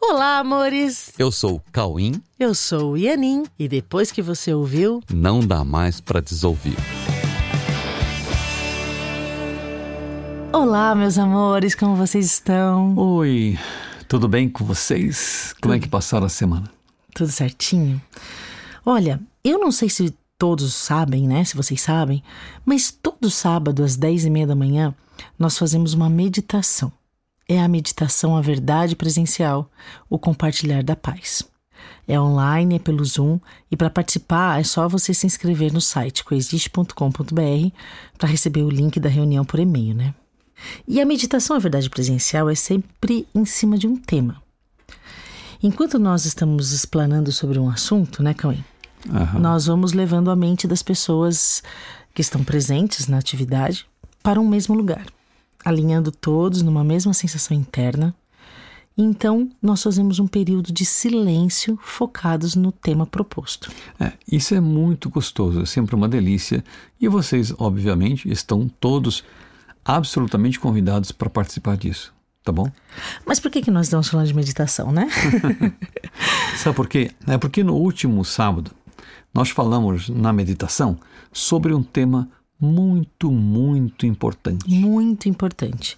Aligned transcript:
Olá, 0.00 0.38
amores! 0.38 1.12
Eu 1.18 1.32
sou 1.32 1.56
o 1.56 1.62
Cauim. 1.72 2.22
Eu 2.38 2.54
sou 2.54 2.92
o 2.92 2.96
Ianin 2.96 3.44
e 3.58 3.66
depois 3.66 4.12
que 4.12 4.22
você 4.22 4.54
ouviu, 4.54 5.02
não 5.12 5.40
dá 5.40 5.64
mais 5.64 6.00
para 6.00 6.20
desouvir. 6.20 6.76
Olá, 10.52 10.94
meus 10.94 11.18
amores, 11.18 11.74
como 11.74 11.96
vocês 11.96 12.26
estão? 12.26 12.96
Oi, 12.96 13.58
tudo 14.08 14.28
bem 14.28 14.48
com 14.48 14.64
vocês? 14.64 15.52
Como 15.60 15.74
é 15.74 15.80
que 15.80 15.88
passaram 15.88 16.26
a 16.26 16.30
semana? 16.30 16.70
Tudo 17.12 17.32
certinho? 17.32 18.00
Olha, 18.86 19.20
eu 19.42 19.58
não 19.58 19.72
sei 19.72 19.90
se 19.90 20.14
todos 20.38 20.72
sabem, 20.74 21.26
né? 21.26 21.44
Se 21.44 21.56
vocês 21.56 21.80
sabem, 21.80 22.22
mas 22.64 22.92
todo 22.92 23.28
sábado 23.28 23.82
às 23.82 23.96
10 23.96 24.26
e 24.26 24.30
meia 24.30 24.46
da 24.46 24.54
manhã 24.54 24.94
nós 25.36 25.58
fazemos 25.58 25.92
uma 25.92 26.08
meditação 26.08 26.92
é 27.48 27.58
a 27.58 27.66
meditação 27.66 28.36
à 28.36 28.42
verdade 28.42 28.94
presencial, 28.94 29.70
o 30.08 30.18
compartilhar 30.18 30.82
da 30.82 30.94
paz. 30.94 31.42
É 32.06 32.20
online, 32.20 32.76
é 32.76 32.78
pelo 32.78 33.04
Zoom 33.04 33.40
e 33.70 33.76
para 33.76 33.88
participar 33.88 34.60
é 34.60 34.64
só 34.64 34.86
você 34.88 35.14
se 35.14 35.26
inscrever 35.26 35.72
no 35.72 35.80
site 35.80 36.24
coexiste.com.br 36.24 36.92
para 38.18 38.28
receber 38.28 38.62
o 38.62 38.70
link 38.70 39.00
da 39.00 39.08
reunião 39.08 39.44
por 39.44 39.58
e-mail, 39.58 39.94
né? 39.94 40.14
E 40.86 41.00
a 41.00 41.06
meditação 41.06 41.56
à 41.56 41.58
verdade 41.58 41.88
presencial 41.88 42.50
é 42.50 42.54
sempre 42.54 43.26
em 43.34 43.44
cima 43.44 43.78
de 43.78 43.86
um 43.86 43.96
tema. 43.96 44.42
Enquanto 45.62 45.98
nós 45.98 46.24
estamos 46.24 46.72
explanando 46.72 47.32
sobre 47.32 47.58
um 47.58 47.70
assunto, 47.70 48.22
né, 48.22 48.34
Cauê? 48.34 48.58
Uhum. 49.06 49.40
Nós 49.40 49.66
vamos 49.66 49.92
levando 49.92 50.30
a 50.30 50.36
mente 50.36 50.66
das 50.66 50.82
pessoas 50.82 51.62
que 52.14 52.20
estão 52.20 52.42
presentes 52.42 53.06
na 53.06 53.18
atividade 53.18 53.86
para 54.22 54.40
um 54.40 54.48
mesmo 54.48 54.74
lugar 54.74 55.06
alinhando 55.64 56.10
todos 56.10 56.62
numa 56.62 56.84
mesma 56.84 57.12
sensação 57.12 57.56
interna. 57.56 58.14
Então, 59.00 59.48
nós 59.62 59.80
fazemos 59.80 60.18
um 60.18 60.26
período 60.26 60.72
de 60.72 60.84
silêncio 60.84 61.78
focados 61.80 62.56
no 62.56 62.72
tema 62.72 63.06
proposto. 63.06 63.70
É, 64.00 64.12
isso 64.30 64.56
é 64.56 64.60
muito 64.60 65.08
gostoso, 65.08 65.62
é 65.62 65.66
sempre 65.66 65.94
uma 65.94 66.08
delícia. 66.08 66.64
E 67.00 67.06
vocês, 67.06 67.54
obviamente, 67.58 68.28
estão 68.28 68.68
todos 68.80 69.22
absolutamente 69.84 70.58
convidados 70.58 71.12
para 71.12 71.30
participar 71.30 71.76
disso, 71.76 72.12
tá 72.42 72.50
bom? 72.50 72.70
Mas 73.24 73.38
por 73.38 73.52
que, 73.52 73.62
que 73.62 73.70
nós 73.70 73.86
estamos 73.86 74.08
falando 74.08 74.26
de 74.26 74.34
meditação, 74.34 74.90
né? 74.90 75.08
Sabe 76.58 76.74
por 76.74 76.88
quê? 76.88 77.12
É 77.24 77.38
porque 77.38 77.62
no 77.62 77.74
último 77.74 78.24
sábado 78.24 78.72
nós 79.32 79.50
falamos 79.50 80.08
na 80.08 80.32
meditação 80.32 80.98
sobre 81.32 81.72
um 81.72 81.84
tema 81.84 82.28
muito, 82.60 83.30
muito 83.30 84.04
importante. 84.06 84.68
Muito 84.68 85.28
importante. 85.28 85.96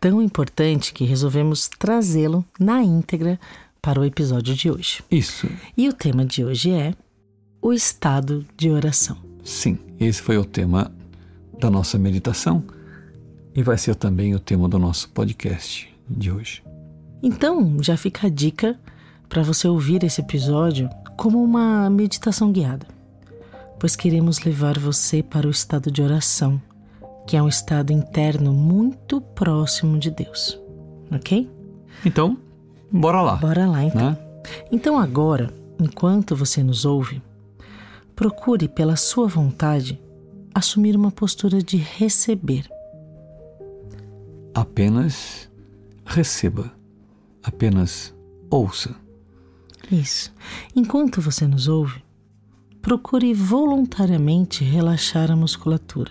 Tão 0.00 0.20
importante 0.20 0.92
que 0.92 1.04
resolvemos 1.04 1.68
trazê-lo 1.68 2.44
na 2.58 2.82
íntegra 2.82 3.38
para 3.80 4.00
o 4.00 4.04
episódio 4.04 4.54
de 4.54 4.70
hoje. 4.70 5.02
Isso. 5.10 5.48
E 5.76 5.88
o 5.88 5.92
tema 5.92 6.24
de 6.24 6.44
hoje 6.44 6.70
é 6.70 6.94
o 7.60 7.72
estado 7.72 8.44
de 8.56 8.70
oração. 8.70 9.16
Sim, 9.42 9.78
esse 9.98 10.20
foi 10.20 10.36
o 10.36 10.44
tema 10.44 10.92
da 11.58 11.70
nossa 11.70 11.98
meditação 11.98 12.64
e 13.54 13.62
vai 13.62 13.78
ser 13.78 13.94
também 13.94 14.34
o 14.34 14.40
tema 14.40 14.68
do 14.68 14.78
nosso 14.78 15.08
podcast 15.10 15.92
de 16.08 16.30
hoje. 16.30 16.62
Então, 17.22 17.80
já 17.80 17.96
fica 17.96 18.26
a 18.26 18.30
dica 18.30 18.78
para 19.28 19.42
você 19.42 19.68
ouvir 19.68 20.02
esse 20.02 20.20
episódio 20.20 20.90
como 21.16 21.42
uma 21.42 21.88
meditação 21.88 22.50
guiada 22.50 22.86
pois 23.82 23.96
queremos 23.96 24.38
levar 24.38 24.78
você 24.78 25.24
para 25.24 25.48
o 25.48 25.50
estado 25.50 25.90
de 25.90 26.00
oração, 26.00 26.62
que 27.26 27.36
é 27.36 27.42
um 27.42 27.48
estado 27.48 27.92
interno 27.92 28.52
muito 28.52 29.20
próximo 29.20 29.98
de 29.98 30.08
Deus. 30.08 30.56
Ok? 31.10 31.50
Então, 32.06 32.38
bora 32.92 33.20
lá. 33.20 33.34
Bora 33.34 33.66
lá, 33.66 33.82
então. 33.82 34.10
Né? 34.10 34.18
Então, 34.70 34.96
agora, 34.96 35.52
enquanto 35.80 36.36
você 36.36 36.62
nos 36.62 36.84
ouve, 36.84 37.20
procure, 38.14 38.68
pela 38.68 38.94
sua 38.94 39.26
vontade, 39.26 40.00
assumir 40.54 40.94
uma 40.94 41.10
postura 41.10 41.60
de 41.60 41.76
receber. 41.76 42.70
Apenas 44.54 45.50
receba. 46.06 46.72
Apenas 47.42 48.14
ouça. 48.48 48.94
Isso. 49.90 50.32
Enquanto 50.72 51.20
você 51.20 51.48
nos 51.48 51.66
ouve, 51.66 52.00
procure 52.82 53.32
voluntariamente 53.32 54.64
relaxar 54.64 55.30
a 55.30 55.36
musculatura, 55.36 56.10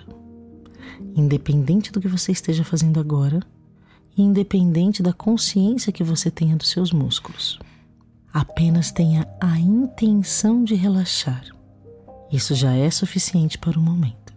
independente 1.14 1.92
do 1.92 2.00
que 2.00 2.08
você 2.08 2.32
esteja 2.32 2.64
fazendo 2.64 2.98
agora 2.98 3.42
e 4.18 4.22
independente 4.22 5.04
da 5.04 5.12
consciência 5.12 5.92
que 5.92 6.04
você 6.04 6.32
tenha 6.32 6.56
dos 6.56 6.70
seus 6.70 6.94
músculos. 6.94 7.60
Apenas 8.34 8.90
tenha 8.90 9.28
a 9.42 9.60
intenção 9.60 10.64
de 10.64 10.74
relaxar. 10.74 11.44
Isso 12.32 12.56
já 12.56 12.74
é 12.74 12.90
suficiente 12.90 13.58
para 13.58 13.78
o 13.78 13.82
momento. 13.82 14.34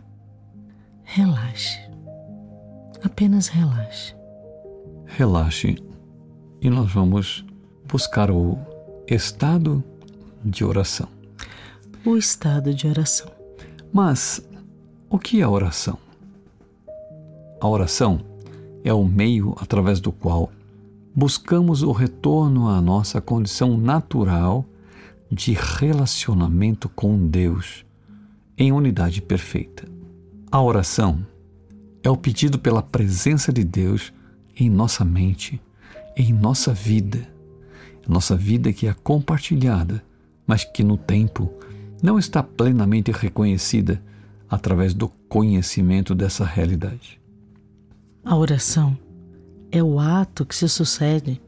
Relaxe. 1.05 1.79
Apenas 3.05 3.47
relaxe. 3.47 4.13
Relaxe 5.07 5.77
e 6.61 6.69
nós 6.69 6.93
vamos 6.93 7.45
buscar 7.87 8.33
o 8.33 8.59
estado 9.07 9.85
de 10.45 10.65
oração 10.65 11.14
o 12.05 12.19
estado 12.19 12.75
de 12.75 12.87
oração. 12.87 13.31
Mas 13.93 14.47
o 15.09 15.19
que 15.19 15.41
é 15.41 15.49
oração? 15.49 15.99
A 17.61 17.67
oração 17.67 18.21
é 18.85 18.93
o 18.93 19.05
meio 19.05 19.55
através 19.59 20.01
do 20.01 20.13
qual 20.13 20.53
buscamos 21.15 21.83
o 21.83 21.93
retorno 21.93 22.69
à 22.69 22.81
nossa 22.81 23.21
condição 23.21 23.79
natural 23.79 24.67
de 25.31 25.55
relacionamento 25.55 26.91
com 26.91 27.27
Deus 27.27 27.87
em 28.59 28.71
unidade 28.71 29.23
perfeita. 29.23 29.89
A 30.53 30.61
oração 30.61 31.27
é 32.03 32.11
o 32.11 32.17
pedido 32.17 32.59
pela 32.59 32.83
presença 32.83 33.51
de 33.51 33.65
Deus 33.65 34.13
em 34.55 34.69
nossa 34.69 35.05
mente, 35.05 35.61
em 36.15 36.33
nossa 36.35 36.75
vida. 36.75 37.27
Nossa 38.07 38.37
vida 38.37 38.71
que 38.75 38.87
é 38.87 38.93
compartilhada, 38.93 40.05
mas 40.47 40.63
que 40.63 40.85
no 40.85 40.99
tempo 40.99 41.51
não 42.05 42.19
está 42.19 42.43
plenamente 42.43 43.11
reconhecida 43.11 43.99
através 44.47 44.93
do 44.93 45.09
conhecimento 45.27 46.15
dessa 46.15 46.45
realidade. 46.45 47.19
A 48.23 48.37
oração 48.37 48.95
é 49.73 49.83
o 49.83 49.99
ato 49.99 50.45
que 50.45 50.55
se 50.55 50.69
sucede 50.69 51.41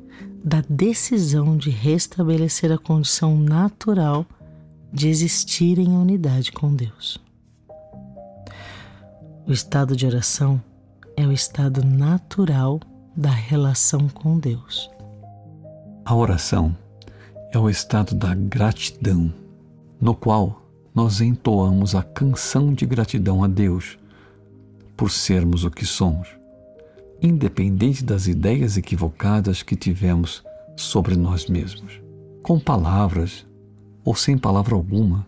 da 0.43 0.63
decisão 0.67 1.59
de 1.59 1.69
restabelecer 1.69 2.73
a 2.73 2.79
condição 2.79 3.39
natural 3.39 4.25
de 4.91 5.09
existir 5.09 5.79
em 5.79 5.95
unidade 5.95 6.51
com 6.51 6.75
Deus. 6.75 7.19
O 9.47 9.53
estado 9.53 9.95
de 9.95 10.07
oração 10.07 10.59
é 11.19 11.27
o 11.27 11.33
estado 11.33 11.85
natural 11.85 12.81
da 13.15 13.31
relação 13.31 14.09
com 14.09 14.39
Deus. 14.39 14.91
A 16.03 16.15
oração 16.15 16.75
é 17.53 17.59
o 17.59 17.69
estado 17.69 18.15
da 18.15 18.35
gratidão 18.35 19.31
no 20.01 20.15
qual 20.15 20.63
nós 20.95 21.21
entoamos 21.21 21.95
a 21.95 22.03
canção 22.03 22.73
de 22.73 22.87
gratidão 22.87 23.45
a 23.45 23.47
Deus 23.47 23.99
por 24.97 25.11
sermos 25.11 25.65
o 25.65 25.71
que 25.71 25.85
somos, 25.85 26.29
independente 27.21 28.05
das 28.05 28.27
ideias 28.27 28.77
equivocadas 28.77 29.63
que 29.63 29.77
tivemos 29.77 30.43
sobre 30.77 31.17
nós 31.17 31.47
mesmos, 31.47 32.01
com 32.43 32.59
palavras 32.59 33.47
ou 34.05 34.15
sem 34.15 34.39
palavra 34.39 34.75
alguma, 34.75 35.27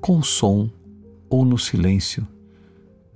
com 0.00 0.22
som 0.22 0.70
ou 1.28 1.44
no 1.44 1.58
silêncio. 1.58 2.26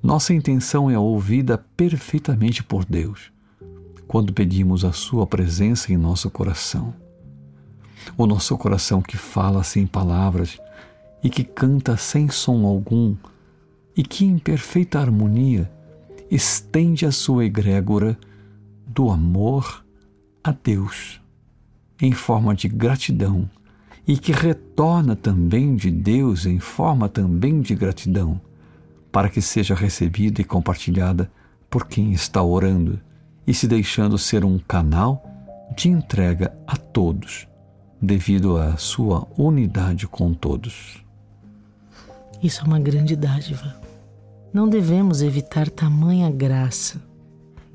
Nossa 0.02 0.34
intenção 0.34 0.91
é 0.91 0.98
ouvida 0.98 1.58
perfeitamente 1.76 2.62
por 2.64 2.84
Deus 2.84 3.30
quando 4.12 4.32
pedimos 4.32 4.84
a 4.84 4.92
Sua 4.92 5.26
presença 5.26 5.91
em 5.91 5.96
nosso 5.96 6.28
coração. 6.28 6.92
O 8.14 8.26
nosso 8.26 8.59
coração 8.59 9.00
que 9.00 9.16
fala 9.16 9.62
sem 9.62 9.86
palavras 9.86 10.59
e 11.22 11.30
que 11.30 11.45
canta 11.45 11.97
sem 11.97 12.28
som 12.28 12.66
algum, 12.66 13.15
e 13.97 14.03
que 14.03 14.24
em 14.24 14.39
perfeita 14.39 14.98
harmonia 14.98 15.71
estende 16.30 17.04
a 17.04 17.13
sua 17.13 17.45
egrégora 17.45 18.19
do 18.86 19.10
amor 19.10 19.84
a 20.42 20.51
Deus, 20.51 21.21
em 22.01 22.13
forma 22.13 22.54
de 22.54 22.69
gratidão, 22.69 23.48
e 24.07 24.16
que 24.16 24.33
retorna 24.33 25.15
também 25.15 25.77
de 25.77 25.91
Deus 25.91 26.47
em 26.47 26.59
forma 26.59 27.09
também 27.09 27.60
de 27.60 27.75
gratidão, 27.75 28.41
para 29.13 29.28
que 29.28 29.41
seja 29.41 29.75
recebida 29.75 30.41
e 30.41 30.45
compartilhada 30.45 31.30
por 31.71 31.86
quem 31.86 32.13
está 32.13 32.42
orando 32.42 32.98
e 33.47 33.54
se 33.54 33.68
deixando 33.68 34.18
ser 34.18 34.45
um 34.45 34.59
canal 34.59 35.22
de 35.77 35.89
entrega 35.89 36.57
a 36.66 36.77
todos, 36.77 37.47
devido 38.01 38.57
à 38.57 38.77
sua 38.77 39.27
unidade 39.36 40.07
com 40.07 40.34
todos. 40.34 41.02
Isso 42.42 42.60
é 42.60 42.65
uma 42.65 42.80
grande 42.80 43.15
dádiva. 43.15 43.80
Não 44.53 44.68
devemos 44.68 45.22
evitar 45.22 45.71
tamanha 45.71 46.28
graça, 46.28 47.00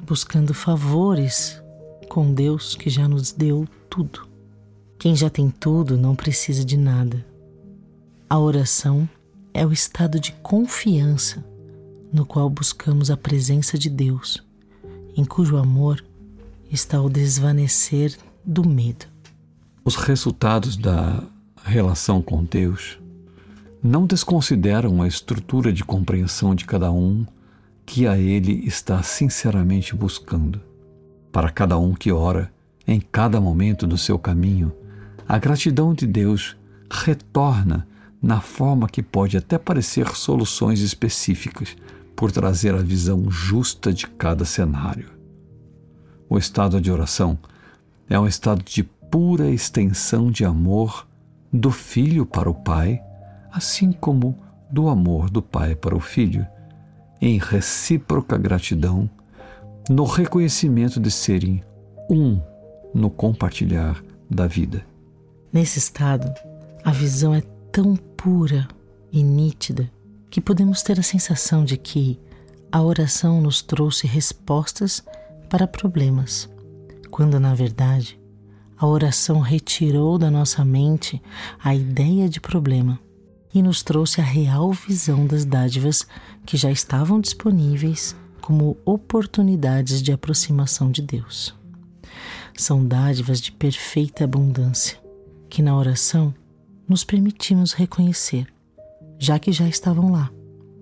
buscando 0.05 0.53
favores 0.53 1.61
com 2.09 2.33
Deus 2.33 2.75
que 2.75 2.89
já 2.89 3.07
nos 3.07 3.31
deu 3.31 3.65
tudo. 3.89 4.27
Quem 4.99 5.15
já 5.15 5.29
tem 5.29 5.49
tudo 5.49 5.95
não 5.97 6.15
precisa 6.15 6.65
de 6.65 6.75
nada. 6.75 7.25
A 8.29 8.37
oração 8.37 9.07
é 9.53 9.65
o 9.65 9.71
estado 9.71 10.19
de 10.19 10.33
confiança 10.33 11.43
no 12.11 12.25
qual 12.25 12.49
buscamos 12.49 13.09
a 13.09 13.15
presença 13.15 13.77
de 13.77 13.89
Deus, 13.89 14.43
em 15.15 15.23
cujo 15.23 15.55
amor 15.55 16.03
está 16.69 17.01
o 17.01 17.09
desvanecer 17.09 18.17
do 18.43 18.67
medo. 18.67 19.05
Os 19.85 19.95
resultados 19.95 20.75
da 20.75 21.23
relação 21.63 22.21
com 22.21 22.43
Deus 22.43 22.99
não 23.81 24.05
desconsideram 24.05 25.01
a 25.01 25.07
estrutura 25.07 25.71
de 25.71 25.83
compreensão 25.83 26.55
de 26.55 26.65
cada 26.65 26.91
um 26.91 27.25
que 27.85 28.07
a 28.07 28.17
Ele 28.17 28.65
está 28.65 29.01
sinceramente 29.03 29.95
buscando. 29.95 30.61
Para 31.31 31.49
cada 31.49 31.77
um 31.77 31.93
que 31.93 32.11
ora, 32.11 32.51
em 32.87 32.99
cada 32.99 33.39
momento 33.39 33.85
do 33.85 33.97
seu 33.97 34.17
caminho, 34.17 34.73
a 35.27 35.37
gratidão 35.37 35.93
de 35.93 36.07
Deus 36.07 36.57
retorna 36.89 37.87
na 38.21 38.41
forma 38.41 38.89
que 38.89 39.03
pode 39.03 39.37
até 39.37 39.57
parecer 39.57 40.07
soluções 40.15 40.81
específicas, 40.81 41.75
por 42.17 42.31
trazer 42.31 42.73
a 42.73 42.81
visão 42.81 43.29
justa 43.29 43.93
de 43.93 44.07
cada 44.07 44.43
cenário. 44.43 45.11
O 46.27 46.35
estado 46.39 46.81
de 46.81 46.91
oração 46.91 47.37
é 48.09 48.19
um 48.19 48.27
estado 48.27 48.63
de 48.63 48.81
pura 48.83 49.51
extensão 49.51 50.31
de 50.31 50.43
amor 50.43 51.07
do 51.53 51.69
filho 51.69 52.25
para 52.25 52.49
o 52.49 52.55
pai, 52.55 52.99
assim 53.57 53.91
como 53.91 54.37
do 54.69 54.87
amor 54.87 55.31
do 55.31 55.41
pai 55.41 55.75
para 55.75 55.97
o 55.97 55.99
filho, 55.99 56.45
em 57.19 57.39
recíproca 57.39 58.37
gratidão, 58.37 59.09
no 59.89 60.03
reconhecimento 60.03 60.99
de 60.99 61.09
serem 61.09 61.63
um 62.07 62.39
no 62.93 63.09
compartilhar 63.09 64.03
da 64.29 64.45
vida. 64.45 64.85
Nesse 65.51 65.79
estado, 65.79 66.31
a 66.83 66.91
visão 66.91 67.33
é 67.33 67.41
tão 67.71 67.95
pura 67.95 68.67
e 69.11 69.23
nítida 69.23 69.89
que 70.29 70.39
podemos 70.39 70.83
ter 70.83 70.99
a 70.99 71.03
sensação 71.03 71.65
de 71.65 71.77
que 71.77 72.19
a 72.71 72.83
oração 72.83 73.41
nos 73.41 73.63
trouxe 73.63 74.05
respostas 74.05 75.03
para 75.49 75.65
problemas, 75.65 76.47
quando 77.09 77.39
na 77.39 77.55
verdade 77.55 78.19
a 78.77 78.85
oração 78.85 79.39
retirou 79.39 80.19
da 80.19 80.29
nossa 80.29 80.63
mente 80.63 81.19
a 81.63 81.73
ideia 81.73 82.29
de 82.29 82.39
problema 82.39 82.99
e 83.57 83.61
nos 83.61 83.81
trouxe 83.81 84.21
a 84.21 84.23
real 84.23 84.71
visão 84.71 85.25
das 85.25 85.43
dádivas 85.43 86.05
que 86.45 86.55
já 86.55 86.71
estavam 86.71 87.19
disponíveis 87.19 88.15
como 88.41 88.77
oportunidades 88.85 90.01
de 90.01 90.11
aproximação 90.11 90.91
de 90.91 91.01
Deus. 91.01 91.55
São 92.55 92.85
dádivas 92.85 93.41
de 93.41 93.51
perfeita 93.51 94.23
abundância 94.23 94.99
que 95.49 95.61
na 95.61 95.75
oração 95.75 96.33
nos 96.87 97.03
permitimos 97.03 97.73
reconhecer 97.73 98.47
já 99.19 99.39
que 99.39 99.51
já 99.51 99.67
estavam 99.67 100.11
lá, 100.11 100.31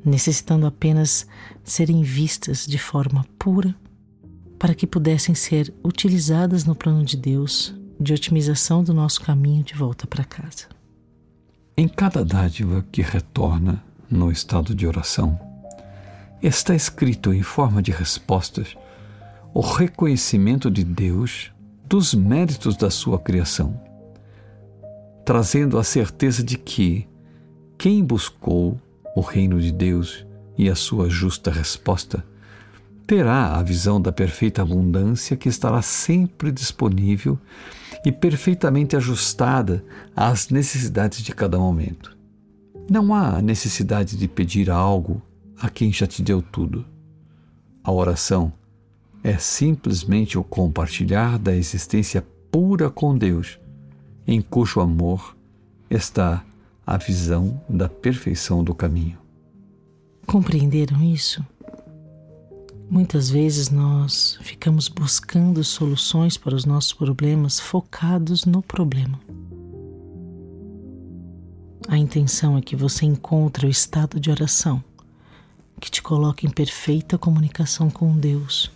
necessitando 0.04 0.66
apenas 0.66 1.26
serem 1.64 2.04
vistas 2.04 2.66
de 2.66 2.78
forma 2.78 3.26
pura 3.40 3.74
para 4.60 4.76
que 4.76 4.86
pudessem 4.86 5.34
ser 5.34 5.74
utilizadas 5.84 6.66
no 6.66 6.76
plano 6.76 7.04
de 7.04 7.16
Deus 7.16 7.74
de 7.98 8.14
otimização 8.14 8.84
do 8.84 8.94
nosso 8.94 9.22
caminho 9.22 9.64
de 9.64 9.74
volta 9.74 10.06
para 10.06 10.26
casa. 10.26 10.75
Em 11.78 11.90
cada 11.90 12.24
dádiva 12.24 12.86
que 12.90 13.02
retorna 13.02 13.84
no 14.10 14.32
estado 14.32 14.74
de 14.74 14.88
oração, 14.88 15.38
está 16.42 16.74
escrito 16.74 17.34
em 17.34 17.44
forma 17.44 17.82
de 17.82 17.92
respostas 17.92 18.78
o 19.54 19.60
reconhecimento 19.60 20.72
de 20.72 20.86
Deus 20.86 21.52
dos 21.86 22.14
méritos 22.14 22.78
da 22.78 22.90
sua 22.90 23.20
criação, 23.20 23.78
trazendo 25.26 25.78
a 25.78 25.84
certeza 25.84 26.42
de 26.42 26.58
que 26.58 27.06
quem 27.78 28.06
buscou 28.06 28.80
o 29.14 29.20
reino 29.20 29.60
de 29.60 29.74
Deus 29.74 30.26
e 30.58 30.70
a 30.70 30.76
sua 30.76 31.10
justa 31.10 31.52
resposta 31.52 32.24
terá 33.06 33.54
a 33.54 33.62
visão 33.62 34.02
da 34.02 34.14
perfeita 34.14 34.62
abundância 34.62 35.36
que 35.36 35.50
estará 35.50 35.82
sempre 35.82 36.54
disponível 36.54 37.38
e 38.06 38.12
perfeitamente 38.12 38.96
ajustada 38.96 39.84
às 40.16 40.50
necessidades 40.50 41.24
de 41.24 41.34
cada 41.34 41.58
momento. 41.58 42.16
Não 42.90 43.16
há 43.16 43.42
necessidade 43.42 44.16
de 44.16 44.28
pedir 44.28 44.70
algo 44.70 45.22
a 45.60 45.70
quem 45.70 45.92
já 45.92 46.06
te 46.06 46.22
deu 46.22 46.42
tudo. 46.42 46.86
A 47.84 47.92
oração 47.92 48.54
é 49.24 49.38
simplesmente 49.40 50.38
o 50.38 50.44
compartilhar 50.44 51.40
da 51.40 51.56
existência 51.56 52.24
pura 52.52 52.92
com 52.92 53.18
Deus, 53.18 53.60
em 54.28 54.40
cujo 54.40 54.80
amor 54.80 55.36
está 55.90 56.46
a 56.86 56.98
visão 56.98 57.60
da 57.68 57.90
perfeição 57.90 58.64
do 58.64 58.76
caminho. 58.76 59.18
Compreenderam 60.28 61.02
isso? 61.02 61.44
Muitas 62.90 63.30
vezes 63.30 63.70
nós 63.70 64.38
ficamos 64.42 64.88
buscando 64.88 65.64
soluções 65.64 66.38
para 66.38 66.56
os 66.56 66.66
nossos 66.66 66.94
problemas 66.94 67.60
focados 67.60 68.46
no 68.46 68.62
problema. 68.62 69.20
A 71.88 71.98
intenção 71.98 72.58
é 72.58 72.62
que 72.62 72.76
você 72.76 73.06
encontre 73.06 73.68
o 73.68 73.70
estado 73.70 74.20
de 74.20 74.32
oração 74.32 74.84
que 75.80 75.92
te 75.92 76.02
coloque 76.02 76.48
em 76.48 76.50
perfeita 76.50 77.18
comunicação 77.18 77.90
com 77.90 78.18
Deus. 78.18 78.72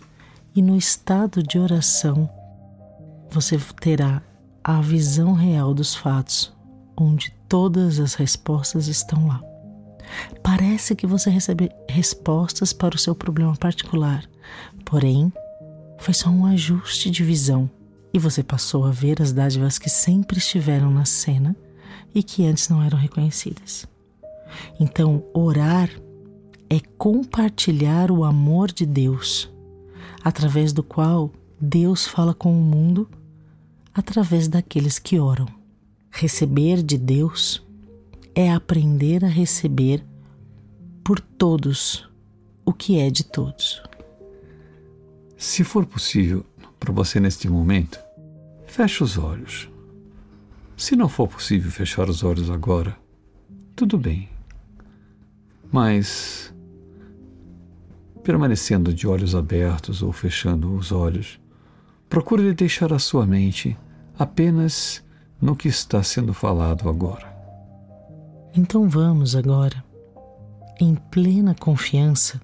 E 0.54 0.62
no 0.62 0.76
estado 0.76 1.42
de 1.42 1.58
oração, 1.58 2.28
você 3.30 3.58
terá 3.80 4.22
a 4.62 4.80
visão 4.80 5.32
real 5.32 5.72
dos 5.72 5.94
fatos, 5.94 6.52
onde 6.96 7.32
todas 7.48 7.98
as 7.98 8.14
respostas 8.14 8.88
estão 8.88 9.26
lá. 9.26 9.49
Parece 10.42 10.94
que 10.94 11.06
você 11.06 11.30
recebe 11.30 11.70
respostas 11.88 12.72
para 12.72 12.96
o 12.96 12.98
seu 12.98 13.14
problema 13.14 13.56
particular, 13.56 14.24
porém, 14.84 15.32
foi 15.98 16.14
só 16.14 16.30
um 16.30 16.46
ajuste 16.46 17.10
de 17.10 17.22
visão 17.22 17.70
e 18.12 18.18
você 18.18 18.42
passou 18.42 18.84
a 18.84 18.90
ver 18.90 19.20
as 19.22 19.32
dádivas 19.32 19.78
que 19.78 19.88
sempre 19.88 20.38
estiveram 20.38 20.90
na 20.90 21.04
cena 21.04 21.54
e 22.14 22.22
que 22.22 22.46
antes 22.46 22.68
não 22.68 22.82
eram 22.82 22.98
reconhecidas. 22.98 23.86
Então, 24.78 25.22
orar 25.32 25.88
é 26.68 26.80
compartilhar 26.98 28.10
o 28.10 28.24
amor 28.24 28.72
de 28.72 28.84
Deus, 28.84 29.50
através 30.22 30.72
do 30.72 30.82
qual 30.82 31.32
Deus 31.60 32.06
fala 32.06 32.34
com 32.34 32.52
o 32.52 32.62
mundo 32.62 33.08
através 33.94 34.48
daqueles 34.48 34.98
que 34.98 35.18
oram. 35.18 35.46
Receber 36.10 36.82
de 36.82 36.96
Deus 36.96 37.62
é 38.34 38.52
aprender 38.52 39.24
a 39.24 39.28
receber 39.28 40.04
por 41.02 41.20
todos 41.20 42.08
o 42.64 42.72
que 42.72 42.98
é 42.98 43.10
de 43.10 43.24
todos. 43.24 43.82
Se 45.36 45.64
for 45.64 45.86
possível 45.86 46.44
para 46.78 46.92
você 46.92 47.18
neste 47.18 47.48
momento, 47.48 47.98
feche 48.66 49.02
os 49.02 49.18
olhos. 49.18 49.68
Se 50.76 50.96
não 50.96 51.08
for 51.08 51.28
possível 51.28 51.70
fechar 51.70 52.08
os 52.08 52.22
olhos 52.22 52.50
agora, 52.50 52.96
tudo 53.76 53.98
bem. 53.98 54.28
Mas, 55.70 56.54
permanecendo 58.22 58.92
de 58.92 59.06
olhos 59.06 59.34
abertos 59.34 60.02
ou 60.02 60.12
fechando 60.12 60.74
os 60.74 60.90
olhos, 60.90 61.40
procure 62.08 62.52
deixar 62.54 62.92
a 62.92 62.98
sua 62.98 63.26
mente 63.26 63.76
apenas 64.18 65.02
no 65.40 65.56
que 65.56 65.68
está 65.68 66.02
sendo 66.02 66.34
falado 66.34 66.88
agora. 66.88 67.29
Então 68.54 68.88
vamos 68.88 69.36
agora, 69.36 69.84
em 70.80 70.96
plena 70.96 71.54
confiança, 71.54 72.40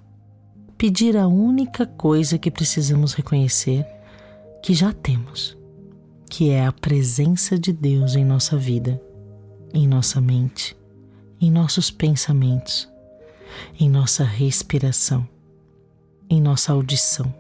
pedir 0.79 1.17
a 1.17 1.27
única 1.27 1.85
coisa 1.85 2.39
que 2.39 2.51
precisamos 2.51 3.13
reconhecer 3.13 3.85
que 4.63 4.73
já 4.73 4.93
temos, 4.93 5.57
que 6.31 6.51
é 6.51 6.65
a 6.65 6.73
presença 6.73 7.59
de 7.59 7.73
Deus 7.73 8.15
em 8.15 8.25
nossa 8.25 8.57
vida, 8.57 9.03
em 9.75 9.89
nossa 9.89 10.21
mente, 10.21 10.77
em 11.41 11.51
nossos 11.51 11.91
pensamentos, 11.91 12.89
em 13.79 13.91
nossa 13.91 14.23
respiração, 14.23 15.27
em 16.31 16.41
nossa 16.41 16.73
audição, 16.73 17.35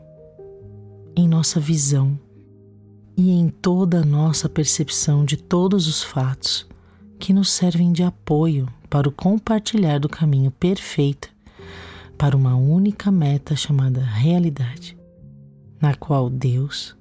em 1.14 1.28
nossa 1.28 1.60
visão 1.60 2.18
e 3.16 3.30
em 3.30 3.48
toda 3.48 4.00
a 4.00 4.04
nossa 4.04 4.48
percepção 4.48 5.24
de 5.24 5.36
todos 5.36 5.86
os 5.86 6.02
fatos 6.02 6.66
que 7.18 7.32
nos 7.32 7.50
servem 7.50 7.92
de 7.92 8.02
apoio 8.02 8.68
para 8.88 9.08
o 9.08 9.12
compartilhar 9.12 9.98
do 9.98 10.08
caminho 10.08 10.50
perfeito 10.50 11.28
para 12.16 12.36
uma 12.36 12.56
única 12.56 13.10
meta 13.10 13.54
chamada 13.54 14.00
realidade, 14.00 14.96
na 15.80 15.94
qual 15.94 16.30
Deus 16.30 16.96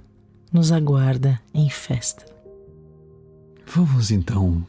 nos 0.52 0.72
aguarda 0.72 1.40
em 1.54 1.70
festa. 1.70 2.26
Vamos 3.66 4.12
então 4.12 4.66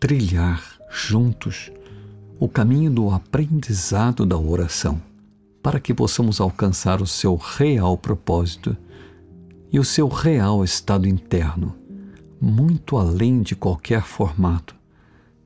trilhar 0.00 0.62
juntos 0.90 1.70
o 2.38 2.48
caminho 2.48 2.90
do 2.90 3.10
aprendizado 3.10 4.26
da 4.26 4.36
oração, 4.36 5.00
para 5.62 5.80
que 5.80 5.94
possamos 5.94 6.40
alcançar 6.40 7.00
o 7.00 7.06
seu 7.06 7.34
real 7.36 7.96
propósito 7.96 8.76
e 9.72 9.78
o 9.78 9.84
seu 9.84 10.08
real 10.08 10.62
estado 10.62 11.08
interno, 11.08 11.74
muito 12.46 12.96
além 12.96 13.42
de 13.42 13.56
qualquer 13.56 14.02
formato, 14.02 14.76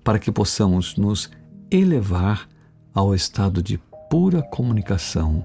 para 0.04 0.18
que 0.18 0.30
possamos 0.30 0.96
nos 0.96 1.30
elevar 1.70 2.46
ao 2.92 3.14
estado 3.14 3.62
de 3.62 3.78
pura 4.10 4.42
comunicação 4.42 5.44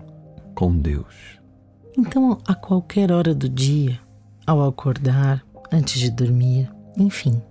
com 0.54 0.76
Deus. 0.76 1.40
Então, 1.98 2.38
a 2.46 2.54
qualquer 2.54 3.12
hora 3.12 3.34
do 3.34 3.48
dia, 3.48 4.00
ao 4.46 4.68
acordar, 4.68 5.46
antes 5.72 6.00
de 6.00 6.12
dormir, 6.12 6.70
enfim, 6.98 7.42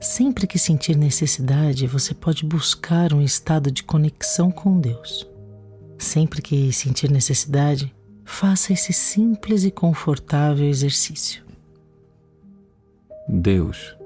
sempre 0.00 0.46
que 0.46 0.58
sentir 0.58 0.96
necessidade, 0.96 1.86
você 1.86 2.14
pode 2.14 2.44
buscar 2.46 3.12
um 3.12 3.20
estado 3.20 3.72
de 3.72 3.82
conexão 3.82 4.50
com 4.50 4.78
Deus. 4.78 5.28
Sempre 5.98 6.40
que 6.40 6.72
sentir 6.72 7.10
necessidade, 7.10 7.92
faça 8.24 8.72
esse 8.72 8.92
simples 8.92 9.64
e 9.64 9.70
confortável 9.70 10.66
exercício. 10.66 11.41
Deus, 13.34 13.96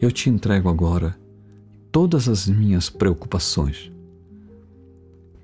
eu 0.00 0.10
te 0.10 0.28
entrego 0.28 0.68
agora 0.68 1.16
todas 1.92 2.28
as 2.28 2.48
minhas 2.48 2.90
preocupações, 2.90 3.92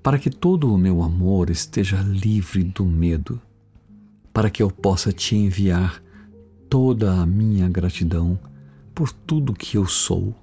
para 0.02 0.18
que 0.18 0.28
todo 0.28 0.74
o 0.74 0.76
meu 0.76 1.00
amor 1.00 1.50
esteja 1.50 2.02
livre 2.02 2.64
do 2.64 2.84
medo, 2.84 3.40
para 4.32 4.50
que 4.50 4.60
eu 4.60 4.68
possa 4.72 5.12
te 5.12 5.36
enviar 5.36 6.02
toda 6.68 7.12
a 7.14 7.24
minha 7.24 7.68
gratidão 7.68 8.36
por 8.92 9.12
tudo 9.12 9.54
que 9.54 9.76
eu 9.78 9.86
sou, 9.86 10.34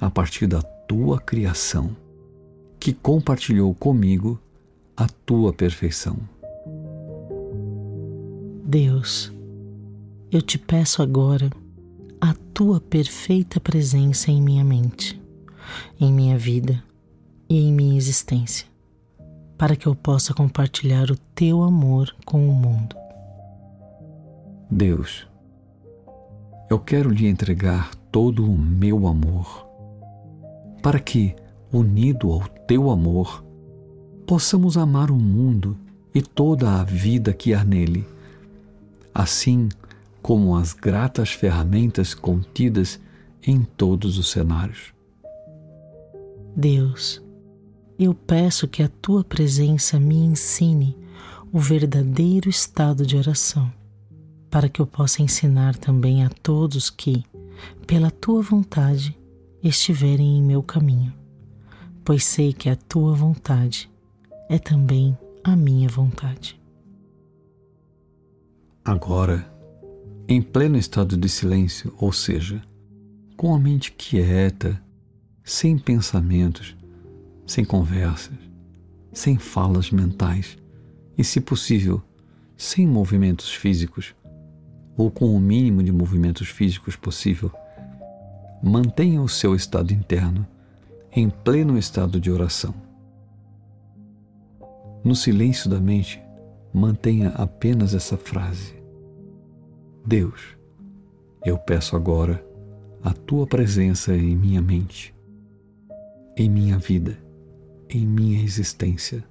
a 0.00 0.10
partir 0.10 0.48
da 0.48 0.60
tua 0.60 1.20
criação, 1.20 1.96
que 2.80 2.92
compartilhou 2.92 3.72
comigo 3.72 4.36
a 4.96 5.06
tua 5.06 5.52
perfeição. 5.52 6.18
Deus, 8.64 9.32
eu 10.28 10.42
te 10.42 10.58
peço 10.58 11.02
agora 11.02 11.48
a 12.20 12.34
tua 12.52 12.80
perfeita 12.80 13.60
presença 13.60 14.30
em 14.30 14.40
minha 14.40 14.64
mente, 14.64 15.20
em 16.00 16.12
minha 16.12 16.36
vida 16.36 16.82
e 17.48 17.58
em 17.60 17.72
minha 17.72 17.96
existência, 17.96 18.66
para 19.56 19.76
que 19.76 19.86
eu 19.86 19.94
possa 19.94 20.34
compartilhar 20.34 21.10
o 21.10 21.16
teu 21.34 21.62
amor 21.62 22.14
com 22.24 22.48
o 22.48 22.52
mundo. 22.52 22.96
Deus, 24.70 25.26
eu 26.68 26.78
quero 26.78 27.10
lhe 27.10 27.26
entregar 27.26 27.94
todo 28.10 28.44
o 28.44 28.56
meu 28.56 29.06
amor, 29.06 29.66
para 30.82 31.00
que, 31.00 31.34
unido 31.72 32.30
ao 32.32 32.46
teu 32.66 32.90
amor, 32.90 33.44
possamos 34.26 34.76
amar 34.76 35.10
o 35.10 35.16
mundo 35.16 35.76
e 36.14 36.20
toda 36.20 36.80
a 36.80 36.84
vida 36.84 37.32
que 37.32 37.54
há 37.54 37.64
nele 37.64 38.06
assim 39.18 39.68
como 40.22 40.56
as 40.56 40.72
gratas 40.72 41.30
ferramentas 41.32 42.14
contidas 42.14 43.00
em 43.42 43.62
todos 43.62 44.18
os 44.18 44.30
cenários. 44.30 44.92
Deus, 46.54 47.22
eu 47.98 48.14
peço 48.14 48.68
que 48.68 48.82
a 48.82 48.88
tua 48.88 49.24
presença 49.24 49.98
me 49.98 50.16
ensine 50.16 50.96
o 51.52 51.58
verdadeiro 51.58 52.48
estado 52.48 53.06
de 53.06 53.16
oração, 53.16 53.72
para 54.50 54.68
que 54.68 54.80
eu 54.80 54.86
possa 54.86 55.22
ensinar 55.22 55.76
também 55.76 56.24
a 56.24 56.28
todos 56.28 56.90
que, 56.90 57.24
pela 57.86 58.10
tua 58.10 58.42
vontade, 58.42 59.18
estiverem 59.62 60.38
em 60.38 60.42
meu 60.42 60.62
caminho, 60.62 61.12
pois 62.04 62.24
sei 62.24 62.52
que 62.52 62.68
a 62.68 62.76
tua 62.76 63.14
vontade 63.14 63.90
é 64.48 64.58
também 64.58 65.16
a 65.42 65.56
minha 65.56 65.88
vontade. 65.88 66.60
Agora, 68.84 69.46
em 70.30 70.42
pleno 70.42 70.76
estado 70.76 71.16
de 71.16 71.26
silêncio, 71.26 71.94
ou 71.96 72.12
seja, 72.12 72.62
com 73.34 73.54
a 73.54 73.58
mente 73.58 73.92
quieta, 73.92 74.78
sem 75.42 75.78
pensamentos, 75.78 76.76
sem 77.46 77.64
conversas, 77.64 78.36
sem 79.10 79.38
falas 79.38 79.90
mentais 79.90 80.58
e, 81.16 81.24
se 81.24 81.40
possível, 81.40 82.02
sem 82.58 82.86
movimentos 82.86 83.50
físicos, 83.50 84.14
ou 84.98 85.10
com 85.10 85.34
o 85.34 85.40
mínimo 85.40 85.82
de 85.82 85.90
movimentos 85.90 86.48
físicos 86.48 86.94
possível, 86.94 87.50
mantenha 88.62 89.22
o 89.22 89.28
seu 89.28 89.54
estado 89.54 89.94
interno 89.94 90.46
em 91.10 91.30
pleno 91.30 91.78
estado 91.78 92.20
de 92.20 92.30
oração. 92.30 92.74
No 95.02 95.16
silêncio 95.16 95.70
da 95.70 95.80
mente, 95.80 96.20
mantenha 96.74 97.30
apenas 97.30 97.94
essa 97.94 98.18
frase: 98.18 98.77
Deus, 100.04 100.56
eu 101.44 101.58
peço 101.58 101.96
agora 101.96 102.44
a 103.02 103.12
tua 103.12 103.46
presença 103.46 104.14
em 104.14 104.36
minha 104.36 104.60
mente, 104.60 105.14
em 106.36 106.48
minha 106.48 106.78
vida, 106.78 107.18
em 107.88 108.06
minha 108.06 108.42
existência, 108.42 109.24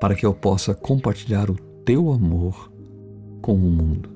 para 0.00 0.14
que 0.14 0.26
eu 0.26 0.34
possa 0.34 0.74
compartilhar 0.74 1.50
o 1.50 1.56
teu 1.84 2.10
amor 2.12 2.70
com 3.40 3.54
o 3.54 3.70
mundo. 3.70 4.10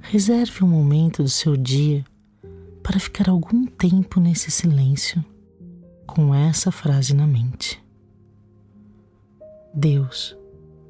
Reserve 0.00 0.62
um 0.62 0.68
momento 0.68 1.22
do 1.22 1.28
seu 1.28 1.56
dia 1.56 2.04
para 2.82 3.00
ficar 3.00 3.30
algum 3.30 3.64
tempo 3.64 4.20
nesse 4.20 4.50
silêncio 4.50 5.24
com 6.06 6.34
essa 6.34 6.70
frase 6.70 7.14
na 7.14 7.26
mente. 7.26 7.81
Deus, 9.74 10.36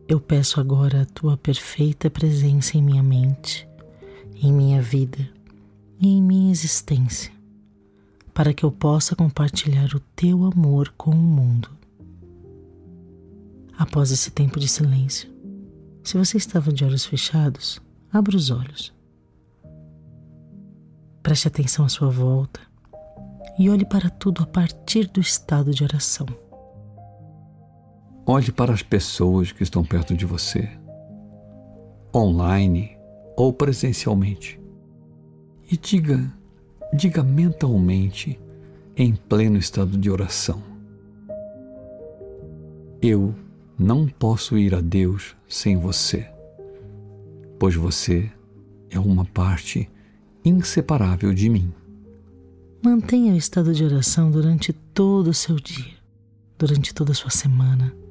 eu 0.09 0.21
peço 0.21 0.59
agora 0.59 1.03
a 1.03 1.07
tua 1.07 1.37
perfeita 1.37 2.11
presença 2.11 2.77
em 2.77 2.83
minha 2.83 3.03
mente, 3.03 3.69
em 4.35 4.53
minha 4.53 4.83
vida 4.83 5.31
e 6.01 6.09
em 6.09 6.21
minha 6.21 6.51
existência, 6.51 7.33
para 8.35 8.53
que 8.53 8.65
eu 8.65 8.73
possa 8.73 9.15
compartilhar 9.15 9.95
o 9.95 10.01
teu 10.17 10.45
amor 10.45 10.93
com 10.97 11.13
o 11.13 11.15
mundo. 11.15 11.71
Após 13.79 14.11
esse 14.11 14.33
tempo 14.33 14.59
de 14.59 14.67
silêncio, 14.67 15.31
se 16.03 16.19
você 16.19 16.37
estava 16.37 16.73
de 16.73 16.85
olhos 16.85 17.07
fechados, 17.07 17.81
abra 18.13 18.37
os 18.37 18.51
olhos. 18.51 18.93
Preste 21.23 21.47
atenção 21.47 21.85
à 21.85 21.89
sua 21.89 22.11
volta 22.11 22.61
e 23.57 23.71
olhe 23.71 23.85
para 23.85 24.11
tudo 24.11 24.43
a 24.43 24.47
partir 24.47 25.07
do 25.07 25.21
estado 25.21 25.73
de 25.73 25.85
oração. 25.85 26.27
Olhe 28.25 28.53
para 28.53 28.73
as 28.73 28.83
pessoas 28.83 29.51
que 29.51 29.65
estão 29.65 29.85
perto 29.85 30.15
de 30.15 30.25
você, 30.25 30.71
online 32.15 32.97
ou 33.37 33.53
presencialmente, 33.53 34.61
e 35.69 35.77
diga, 35.77 36.33
diga 36.95 37.25
mentalmente, 37.25 38.39
em 38.97 39.17
pleno 39.17 39.57
estado 39.57 39.99
de 39.99 40.09
oração: 40.09 40.63
Eu 43.01 43.35
não 43.77 44.07
posso 44.07 44.57
ir 44.57 44.73
a 44.73 44.81
Deus 44.81 45.35
sem 45.49 45.77
você, 45.77 46.31
pois 47.59 47.75
você 47.75 48.31
é 48.89 49.01
uma 49.01 49.25
parte 49.25 49.91
inseparável 50.45 51.35
de 51.35 51.49
mim. 51.49 51.73
Mantenha 52.85 53.33
o 53.33 53.37
estado 53.37 53.75
de 53.75 53.85
oração 53.85 54.31
durante 54.31 54.73
todo 54.73 55.29
o 55.31 55.35
seu 55.35 55.57
dia, 55.57 55.95
durante 56.57 56.95
toda 56.95 57.11
a 57.11 57.17
sua 57.17 57.31
semana 57.31 58.02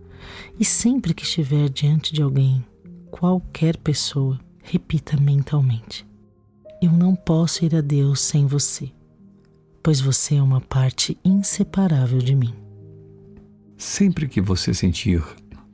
e 0.60 0.66
sempre 0.66 1.14
que 1.14 1.24
estiver 1.24 1.70
diante 1.70 2.14
de 2.14 2.22
alguém, 2.22 2.64
qualquer 3.10 3.78
pessoa, 3.78 4.40
repita 4.64 5.18
mentalmente: 5.18 6.08
Eu 6.82 6.92
não 6.92 7.16
posso 7.16 7.66
ir 7.66 7.76
a 7.76 7.82
Deus 7.82 8.22
sem 8.22 8.46
você, 8.46 8.92
pois 9.84 10.00
você 10.00 10.36
é 10.36 10.42
uma 10.42 10.62
parte 10.62 11.18
inseparável 11.24 12.20
de 12.20 12.36
mim. 12.36 12.54
Sempre 13.78 14.28
que 14.28 14.40
você 14.40 14.74
sentir 14.74 15.24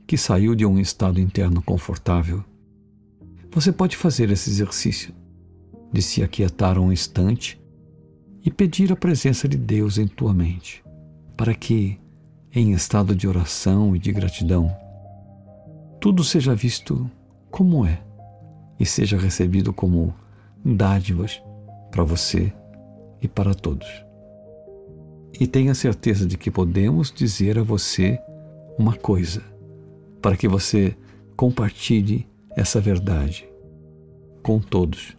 que 0.06 0.16
saiu 0.16 0.54
de 0.54 0.64
um 0.64 0.78
estado 0.78 1.20
interno 1.20 1.60
confortável, 1.60 2.42
você 3.50 3.70
pode 3.70 3.96
fazer 3.96 4.30
esse 4.30 4.48
exercício 4.48 5.14
de 5.92 6.00
se 6.02 6.22
aquietar 6.22 6.78
um 6.78 6.92
instante 6.92 7.60
e 8.44 8.50
pedir 8.50 8.92
a 8.92 8.96
presença 8.96 9.46
de 9.48 9.58
Deus 9.58 9.98
em 9.98 10.06
tua 10.06 10.32
mente, 10.32 10.82
para 11.36 11.54
que 11.54 11.98
em 12.52 12.72
estado 12.72 13.14
de 13.14 13.28
oração 13.28 13.94
e 13.94 13.98
de 13.98 14.12
gratidão, 14.12 14.74
tudo 16.00 16.24
seja 16.24 16.54
visto 16.54 17.10
como 17.50 17.84
é 17.84 18.00
e 18.78 18.86
seja 18.86 19.18
recebido 19.18 19.72
como 19.72 20.14
dádivas 20.64 21.42
para 21.90 22.04
você 22.04 22.52
e 23.20 23.28
para 23.28 23.54
todos. 23.54 23.88
E 25.38 25.46
tenha 25.46 25.74
certeza 25.74 26.26
de 26.26 26.36
que 26.36 26.50
podemos 26.50 27.12
dizer 27.12 27.58
a 27.58 27.62
você 27.62 28.18
uma 28.78 28.94
coisa, 28.94 29.42
para 30.22 30.36
que 30.36 30.48
você 30.48 30.96
compartilhe 31.36 32.26
essa 32.56 32.80
verdade 32.80 33.48
com 34.42 34.58
todos. 34.58 35.16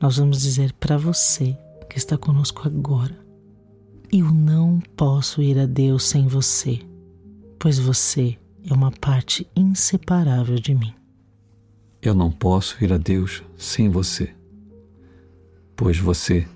Nós 0.00 0.16
vamos 0.16 0.42
dizer 0.42 0.72
para 0.74 0.96
você 0.96 1.56
que 1.88 1.98
está 1.98 2.16
conosco 2.16 2.62
agora 2.66 3.23
eu 4.16 4.32
não 4.32 4.78
posso 4.96 5.42
ir 5.42 5.58
a 5.58 5.66
Deus 5.66 6.04
sem 6.04 6.28
você, 6.28 6.80
pois 7.58 7.80
você 7.80 8.38
é 8.64 8.72
uma 8.72 8.92
parte 8.92 9.44
inseparável 9.56 10.54
de 10.54 10.72
mim. 10.72 10.94
Eu 12.00 12.14
não 12.14 12.30
posso 12.30 12.82
ir 12.84 12.92
a 12.92 12.96
Deus 12.96 13.42
sem 13.56 13.88
você, 13.88 14.32
pois 15.74 15.98
você 15.98 16.46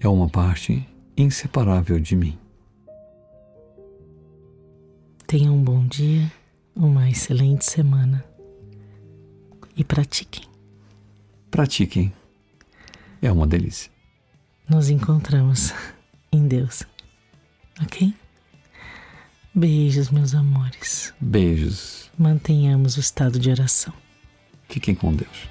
é 0.00 0.08
uma 0.08 0.30
parte 0.30 0.88
inseparável 1.14 2.00
de 2.00 2.16
mim. 2.16 2.38
Tenha 5.26 5.52
um 5.52 5.62
bom 5.62 5.86
dia, 5.86 6.32
uma 6.74 7.10
excelente 7.10 7.66
semana 7.66 8.24
e 9.76 9.84
pratiquem. 9.84 10.44
Pratiquem. 11.50 12.10
É 13.20 13.30
uma 13.30 13.46
delícia. 13.46 13.92
Nos 14.66 14.88
encontramos 14.88 15.74
em 16.32 16.46
Deus. 16.46 16.82
Ok? 17.82 18.14
Beijos, 19.54 20.10
meus 20.10 20.34
amores. 20.34 21.12
Beijos. 21.20 22.10
Mantenhamos 22.18 22.96
o 22.96 23.00
estado 23.00 23.38
de 23.38 23.50
oração. 23.50 23.92
Fiquem 24.68 24.94
com 24.94 25.14
Deus. 25.14 25.48